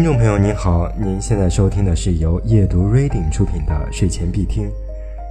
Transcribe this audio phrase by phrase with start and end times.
[0.00, 4.72] 听众朋友您好，您现在收听的是由夜读 Reading 出品的睡前必听。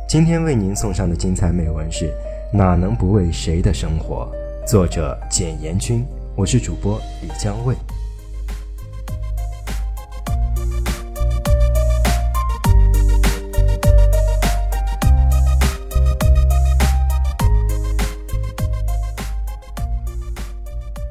[0.07, 2.05] 今天为您送上的精彩美文是
[2.55, 4.31] 《哪能不为谁的生活》，
[4.69, 6.05] 作者简言君，
[6.35, 7.75] 我是主播李江卫。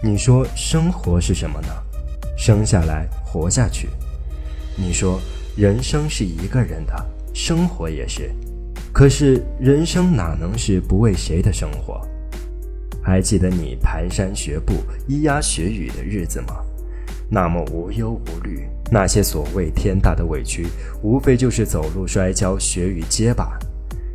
[0.01, 1.69] 你说生活是什么呢？
[2.37, 3.89] 生下来，活下去。
[4.77, 5.21] 你说
[5.57, 6.95] 人生是一个人的，
[7.35, 8.31] 生活也是。
[8.93, 12.01] 可是人生哪能是不为谁的生活？
[13.03, 14.73] 还记得你蹒跚学步、
[15.09, 16.57] 咿呀学语的日子吗？
[17.31, 20.67] 那么无忧无虑，那些所谓天大的委屈，
[21.03, 23.59] 无非就是走路摔跤、学语结巴。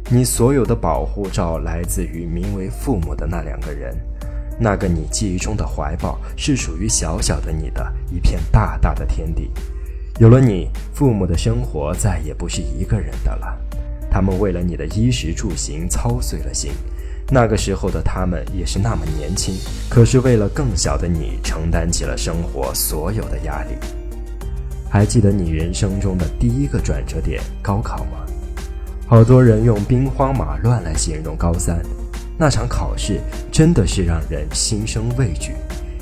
[0.09, 3.95] 你所有的保护罩来自于名为父母的那两个人。
[4.59, 9.49] 那个你记忆中的怀抱，是属于小小的你的一片大大的天地。
[10.19, 13.57] 有了你，父母的生活再也不是一个人的了。
[14.11, 16.71] 他们为了你的衣食住行操碎了心。
[17.31, 19.55] 那个时候的他们也是那么年轻，
[19.89, 23.75] 可是为了更小的你，承担起了生活所有的压力。
[24.89, 28.19] 还记得你人生中的第一个转折点——高考吗？
[29.07, 31.81] 好多人用兵荒马乱来形容高三。
[32.43, 33.21] 那场考试
[33.53, 35.53] 真的是让人心生畏惧，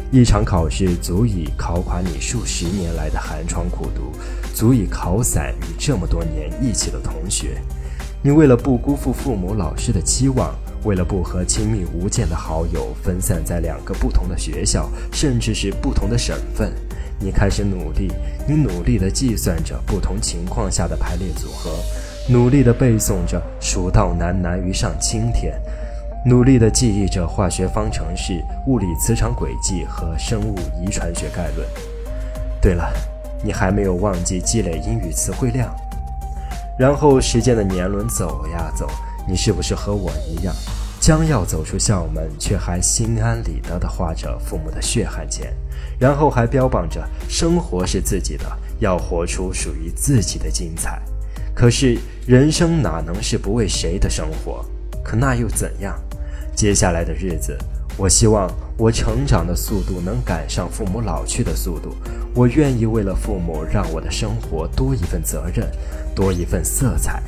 [0.09, 4.11] 一场考试足以考垮你数十年来的寒窗苦读，
[4.51, 7.61] 足以考散你这么多年一起的同学。
[8.23, 10.51] 你为了不辜负父母老师的期望，
[10.83, 16.73] 为了不和亲密无间的好友分散在两个不同的学校，甚至是不同的省份，
[17.19, 18.11] 你开始努力，
[18.47, 21.69] 你努力地计算着不同情况下的排列组合，
[22.27, 25.53] 努力地背诵着“蜀道难难于上青天”。
[26.23, 31.67] 努力地记忆着化学方程式、物理磁场轨迹和生物遗传学概论。
[32.61, 32.93] 对了，
[33.43, 35.75] 你还没有忘记积累英语词汇量。
[36.77, 38.87] 然后时间的年轮走呀走，
[39.27, 40.53] 你是不是和我一样，
[40.99, 45.51] 将要走出校门，却还心安理得地花着父母的血汗钱，
[45.99, 48.45] 然后还标榜着生活是自己的，
[48.79, 51.01] 要活出属于自己的精彩。
[51.55, 51.97] 可是
[52.27, 54.63] 人生哪能是不为谁的生活？
[55.03, 55.99] 可那又怎样？
[56.55, 57.57] 接下来的日子，
[57.97, 61.95] 我希望我成长的速度能赶上父母老去的速度。
[62.33, 65.69] 我愿意为了父母，让我的生活多一份责任，
[66.15, 67.21] 多一份色彩。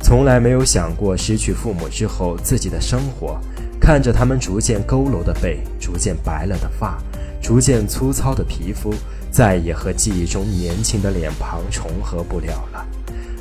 [0.00, 3.38] 从来没有想过失去父母之后自己的生活，
[3.80, 6.98] 看着他们逐渐佝偻的背，逐渐白了的发，
[7.40, 8.92] 逐渐粗糙的皮肤，
[9.30, 12.86] 再也和记忆中年轻的脸庞重合不了了。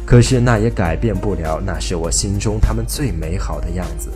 [0.06, 4.12] 可是那也改变不了，那是我心中他们最美好的样子。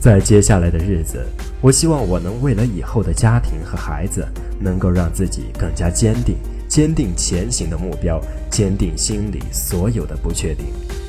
[0.00, 1.26] 在接下来的日子，
[1.60, 4.26] 我希望我能为了以后的家庭和孩子，
[4.58, 8.18] 能够让自己更加坚定，坚定前行的目标，
[8.50, 10.64] 坚定心里所有的不确定。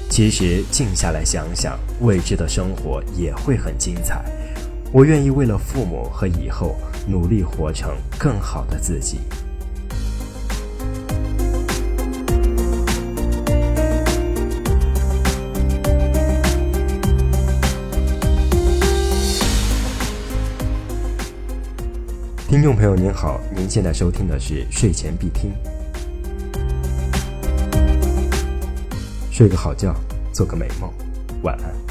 [0.10, 4.26] 其实静下来想想，未知的生活也会很精彩。
[4.92, 6.76] 我愿意为了父母和以后，
[7.08, 9.20] 努力活成更好的自己。
[22.52, 25.54] 听众朋友您好，您现在收听的是睡前必听，
[29.32, 29.96] 睡个好觉，
[30.34, 30.92] 做个美梦，
[31.44, 31.91] 晚安。